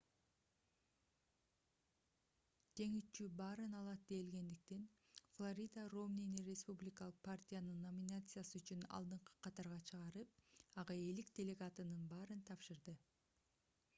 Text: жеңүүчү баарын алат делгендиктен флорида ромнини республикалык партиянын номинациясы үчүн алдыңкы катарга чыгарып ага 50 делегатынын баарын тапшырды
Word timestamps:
жеңүүчү 2.79 3.27
баарын 3.41 3.75
алат 3.79 4.07
делгендиктен 4.11 4.87
флорида 5.35 5.83
ромнини 5.93 6.45
республикалык 6.47 7.19
партиянын 7.29 7.85
номинациясы 7.87 8.55
үчүн 8.63 8.83
алдыңкы 9.01 9.37
катарга 9.49 9.79
чыгарып 9.91 10.43
ага 10.85 10.97
50 11.05 11.31
делегатынын 11.43 12.03
баарын 12.17 12.43
тапшырды 12.51 12.99